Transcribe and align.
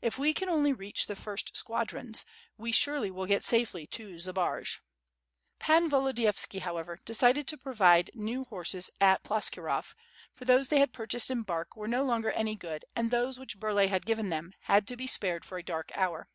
"If 0.00 0.16
we 0.16 0.32
can 0.32 0.48
only 0.48 0.72
reach 0.72 1.08
the 1.08 1.16
first 1.16 1.56
squadrons, 1.56 2.24
we 2.56 2.70
surely 2.70 3.10
will 3.10 3.26
get 3.26 3.42
safely 3.42 3.84
to 3.88 4.20
Zbaraj." 4.20 4.78
Pan 5.58 5.90
Volodiyovski, 5.90 6.60
however, 6.60 6.98
decided 7.04 7.48
to 7.48 7.56
provide 7.58 8.12
new 8.14 8.44
horses 8.44 8.90
672 9.00 9.02
WITH 9.02 9.26
FIRE 9.26 9.36
AND 9.38 9.44
SWORD. 9.44 9.66
at 9.66 9.82
Ploskirov, 9.82 9.94
for 10.38 10.44
those 10.44 10.68
they 10.68 10.78
had 10.78 10.92
purchased 10.92 11.32
in 11.32 11.42
Bark, 11.42 11.74
were 11.74 11.88
no 11.88 12.04
longer 12.04 12.30
any 12.30 12.54
good, 12.54 12.84
and 12.94 13.10
those 13.10 13.40
which 13.40 13.58
Burlay 13.58 13.88
had 13.88 14.06
given 14.06 14.28
them, 14.28 14.52
had 14.60 14.86
to 14.86 14.96
be 14.96 15.08
spared 15.08 15.42
ior 15.50 15.58
a 15.58 15.64
dark 15.64 15.90
hour. 15.98 16.28